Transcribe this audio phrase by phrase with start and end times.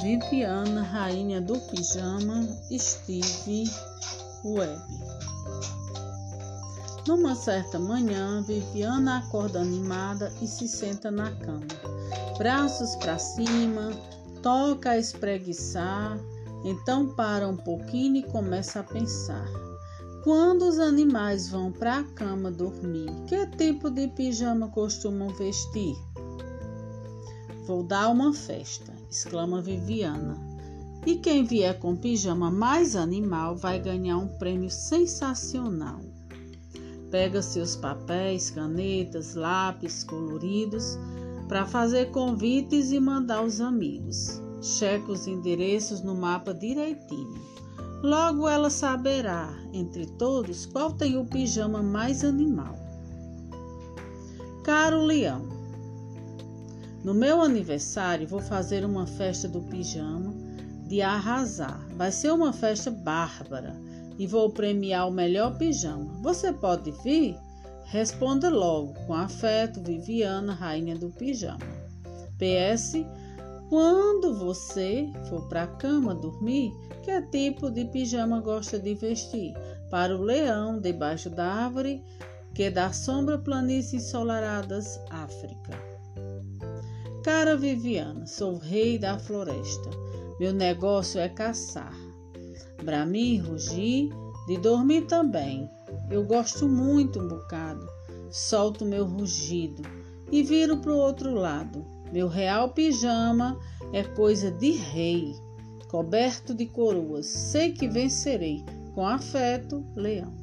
[0.00, 3.70] Viviana, rainha do pijama, Steve
[4.42, 4.82] Webb.
[7.06, 11.66] Numa certa manhã, Viviana acorda animada e se senta na cama,
[12.38, 13.90] braços para cima,
[14.42, 16.18] toca a espreguiçar,
[16.64, 19.46] então para um pouquinho e começa a pensar.
[20.24, 25.94] Quando os animais vão para a cama dormir, que tipo de pijama costumam vestir?
[27.66, 30.38] Vou dar uma festa, exclama Viviana.
[31.04, 36.00] E quem vier com pijama mais animal vai ganhar um prêmio sensacional.
[37.10, 40.98] Pega seus papéis, canetas, lápis coloridos
[41.48, 44.40] para fazer convites e mandar aos amigos.
[44.62, 47.34] Checa os endereços no mapa direitinho.
[48.02, 52.78] Logo ela saberá, entre todos, qual tem o pijama mais animal.
[54.62, 55.48] Caro Leão,
[57.02, 60.34] no meu aniversário, vou fazer uma festa do pijama
[60.86, 61.80] de arrasar.
[61.96, 63.74] Vai ser uma festa bárbara
[64.18, 66.12] e vou premiar o melhor pijama.
[66.20, 67.38] Você pode vir?
[67.84, 71.58] Responda logo, com afeto, Viviana, rainha do pijama.
[72.38, 73.04] PS.
[73.68, 79.54] Quando você for para a cama dormir, que tipo de pijama gosta de vestir?
[79.90, 82.04] Para o leão debaixo da árvore,
[82.54, 85.89] que dá sombra planícies ensolaradas, África.
[87.22, 89.90] Cara Viviana, sou rei da floresta.
[90.38, 91.94] Meu negócio é caçar.
[92.82, 94.08] Bramir, rugir,
[94.46, 95.68] de dormir também.
[96.10, 97.86] Eu gosto muito um bocado.
[98.30, 99.82] Solto meu rugido
[100.32, 101.84] e viro pro outro lado.
[102.10, 103.60] Meu real pijama
[103.92, 105.34] é coisa de rei,
[105.88, 107.26] coberto de coroas.
[107.26, 108.64] Sei que vencerei.
[108.94, 110.39] Com afeto, leão.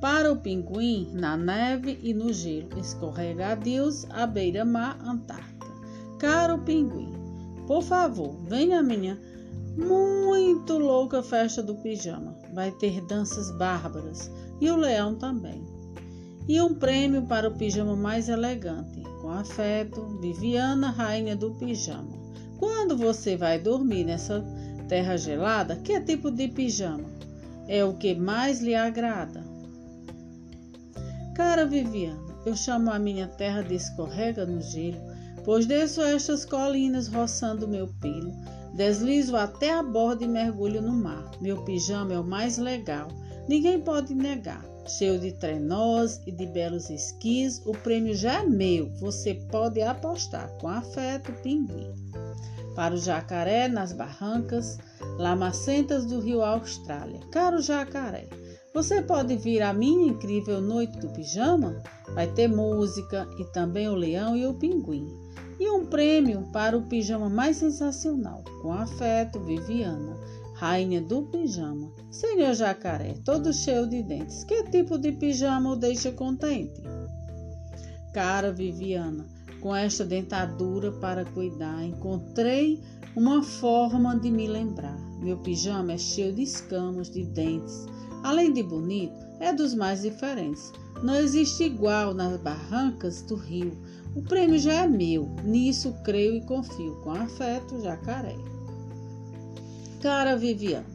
[0.00, 5.66] Para o pinguim, na neve e no gelo escorregadios à beira-mar Antártica.
[6.18, 7.12] Caro pinguim,
[7.66, 9.18] por favor, venha à minha
[9.76, 12.36] muito louca festa do pijama.
[12.54, 14.30] Vai ter danças bárbaras
[14.60, 15.62] e o leão também.
[16.48, 19.02] E um prêmio para o pijama mais elegante.
[19.20, 22.10] Com afeto, Viviana, rainha do pijama.
[22.58, 24.44] Quando você vai dormir nessa
[24.88, 27.10] terra gelada, que tipo de pijama
[27.68, 29.57] é o que mais lhe agrada?
[31.38, 35.00] Cara Viviana, eu chamo a minha terra de escorrega no gelo,
[35.44, 38.34] pois desço estas colinas roçando meu pelo,
[38.74, 41.30] deslizo até a borda e mergulho no mar.
[41.40, 43.06] Meu pijama é o mais legal,
[43.48, 44.64] ninguém pode negar.
[44.88, 50.50] Cheio de trenós e de belos esquis, o prêmio já é meu, você pode apostar
[50.58, 51.94] com afeto, pinguim.
[52.74, 54.76] Para o jacaré nas barrancas,
[55.16, 57.20] lamacentas do rio Austrália.
[57.30, 58.28] Caro jacaré,
[58.74, 61.82] você pode vir à minha incrível noite do pijama?
[62.14, 65.08] Vai ter música e também o leão e o pinguim.
[65.58, 68.44] E um prêmio para o pijama mais sensacional.
[68.62, 70.16] Com afeto, Viviana,
[70.54, 71.90] rainha do pijama.
[72.10, 74.44] Senhor jacaré, todo cheio de dentes.
[74.44, 76.82] Que tipo de pijama o deixa contente?
[78.12, 79.26] Cara Viviana,
[79.60, 82.80] com esta dentadura para cuidar, encontrei
[83.16, 84.96] uma forma de me lembrar.
[85.20, 87.86] Meu pijama é cheio de escamas, de dentes
[88.22, 90.72] Além de bonito, é dos mais diferentes.
[91.02, 93.72] Não existe igual nas barrancas do rio.
[94.14, 96.96] O prêmio já é meu, nisso creio e confio.
[97.02, 98.36] Com afeto, jacaré.
[100.00, 100.86] Cara Viviane,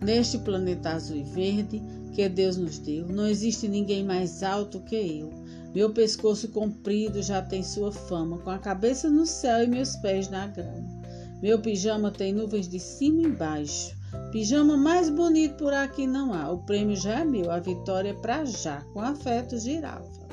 [0.00, 1.82] neste planeta azul e verde
[2.14, 5.30] que Deus nos deu, não existe ninguém mais alto que eu.
[5.74, 10.30] Meu pescoço comprido já tem sua fama, com a cabeça no céu e meus pés
[10.30, 11.02] na grama.
[11.42, 13.94] Meu pijama tem nuvens de cima e embaixo.
[14.30, 16.50] Pijama mais bonito por aqui não há.
[16.50, 18.80] O prêmio já é meu, a vitória é pra já.
[18.92, 20.24] Com afeto, girafa.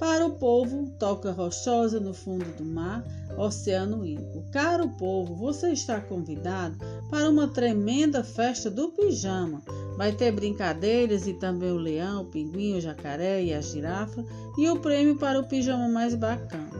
[0.00, 3.04] Para o povo, toca rochosa no fundo do mar,
[3.36, 4.42] Oceano Índico.
[4.50, 6.78] Caro povo, você está convidado
[7.10, 9.62] para uma tremenda festa do pijama.
[9.98, 14.24] Vai ter brincadeiras e também o leão, o pinguim, o jacaré e a girafa
[14.56, 16.70] e o prêmio para o pijama mais bacana.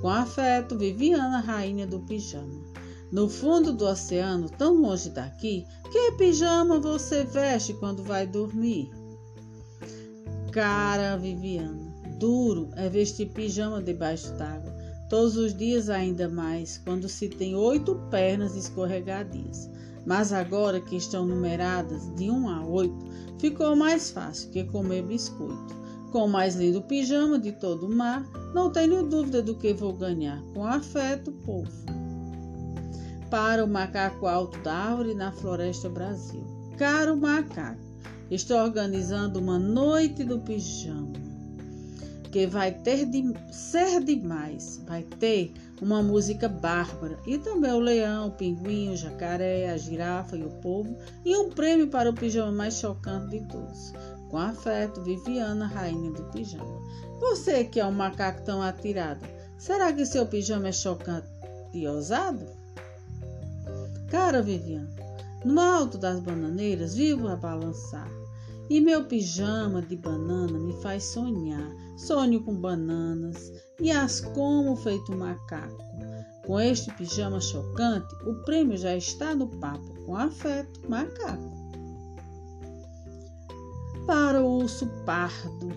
[0.00, 2.62] Com afeto, Viviana, rainha do pijama.
[3.12, 8.90] No fundo do oceano, tão longe daqui, que pijama você veste quando vai dormir?
[10.50, 14.74] Cara, Viviana, duro é vestir pijama debaixo d'água.
[15.10, 19.68] Todos os dias, ainda mais, quando se tem oito pernas escorregadias.
[20.06, 23.06] Mas agora que estão numeradas de um a oito,
[23.38, 25.82] ficou mais fácil que comer biscoito.
[26.10, 29.92] Com o mais lindo pijama de todo o mar, não tenho dúvida do que vou
[29.92, 30.42] ganhar.
[30.54, 32.01] Com afeto, povo
[33.32, 36.44] para o macaco alto da árvore na Floresta Brasil.
[36.76, 37.80] Caro macaco,
[38.30, 41.14] estou organizando uma noite do pijama
[42.30, 44.82] que vai ter de ser demais.
[44.86, 45.50] Vai ter
[45.80, 50.50] uma música bárbara, e também o leão, o pinguim, o jacaré, a girafa e o
[50.60, 50.94] povo,
[51.24, 53.94] e um prêmio para o pijama mais chocante de todos.
[54.28, 56.82] Com afeto, Viviana, rainha do pijama.
[57.18, 59.26] Você que é um macaco tão atirado,
[59.56, 61.28] será que seu pijama é chocante
[61.72, 62.61] e ousado?
[64.12, 64.90] Cara Viviana,
[65.42, 68.10] no alto das bananeiras vivo a balançar.
[68.68, 71.74] E meu pijama de banana me faz sonhar.
[71.96, 73.50] Sonho com bananas
[73.80, 75.82] e as como feito macaco.
[76.46, 79.94] Com este pijama chocante, o prêmio já está no papo.
[80.04, 81.50] Com afeto, macaco.
[84.06, 85.70] Para o urso pardo,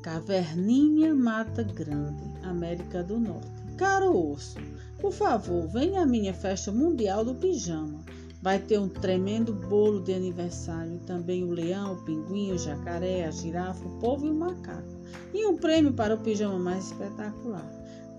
[0.00, 3.58] Caverninha Mata Grande, América do Norte.
[3.76, 4.56] Caro urso,
[5.00, 8.00] por favor, venha à minha festa mundial do pijama.
[8.42, 13.30] Vai ter um tremendo bolo de aniversário também o leão, o pinguim, o jacaré, a
[13.30, 14.96] girafa, o povo e o macaco.
[15.34, 17.68] E um prêmio para o pijama mais espetacular.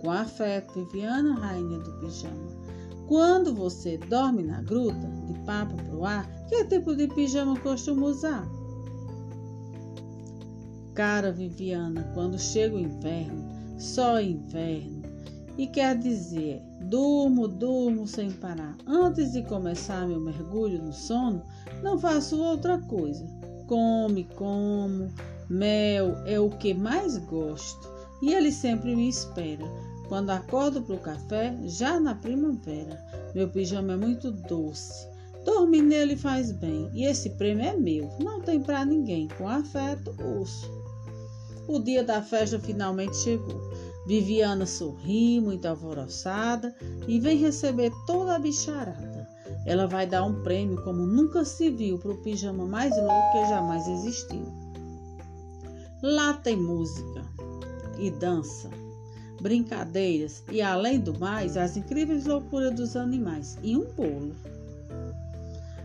[0.02, 2.60] Com afeto, Viviana, rainha do pijama.
[3.08, 8.48] Quando você dorme na gruta, de papo pro ar, que tipo de pijama costuma usar?
[10.94, 13.50] Cara Viviana, quando chega o inverno,
[13.80, 15.02] só inverno,
[15.58, 18.76] e quer dizer, durmo, durmo sem parar.
[18.88, 21.44] Antes de começar meu mergulho no sono,
[21.84, 23.26] não faço outra coisa.
[23.68, 25.10] Come, como,
[25.50, 27.90] mel é o que mais gosto,
[28.22, 29.66] e ele sempre me espera.
[30.08, 33.00] Quando acordo para o café, já na primavera,
[33.36, 35.08] meu pijama é muito doce.
[35.46, 39.28] Dormir nele faz bem, e esse prêmio é meu, não tem para ninguém.
[39.38, 40.70] Com afeto, urso.
[41.68, 43.62] O dia da festa finalmente chegou.
[44.06, 46.76] Viviana sorri, muito alvoroçada,
[47.08, 49.28] e vem receber toda a bicharada.
[49.66, 53.50] Ela vai dar um prêmio como nunca se viu para o pijama mais louco que
[53.50, 54.46] jamais existiu.
[56.02, 57.22] Lá tem música
[57.98, 58.70] e dança,
[59.42, 64.34] brincadeiras e, além do mais, as incríveis loucuras dos animais e um bolo.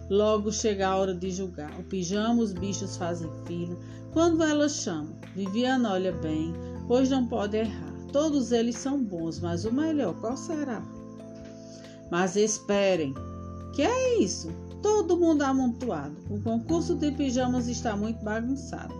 [0.09, 1.73] Logo chega a hora de julgar.
[1.81, 3.77] O pijama, os bichos fazem fila.
[4.13, 6.53] Quando ela chama, Viviana olha bem,
[6.87, 7.94] pois não pode errar.
[8.15, 10.81] Todos eles são bons, mas o melhor qual será?
[12.13, 13.13] Mas esperem.
[13.75, 14.53] Que é isso?
[14.81, 16.15] Todo mundo amontoado.
[16.31, 18.95] O concurso de pijamas está muito bagunçado.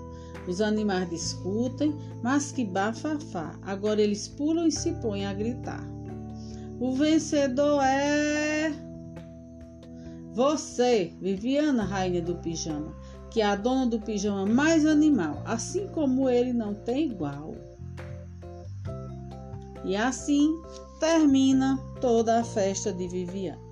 [0.49, 1.95] Os animais discutem,
[2.25, 3.57] mas que bafafá.
[3.63, 5.89] Agora eles pulam e se põem a gritar.
[6.81, 8.73] O vencedor é.
[10.33, 12.93] Você, Viviana, rainha do pijama,
[13.31, 17.55] que é a dona do pijama mais animal, assim como ele não tem igual.
[19.85, 20.61] E assim
[20.99, 23.64] termina toda a festa de Viviana.